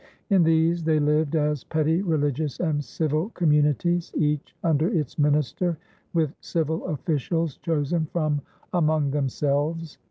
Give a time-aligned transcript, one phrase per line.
[0.31, 5.77] In these they lived as petty religious and civil communities, each under its minister,
[6.11, 8.41] with civil officials chosen from
[8.73, 9.99] among themselves.